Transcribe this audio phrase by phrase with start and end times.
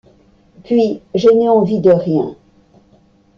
[0.63, 2.35] Puis, je n’ai envie de rien…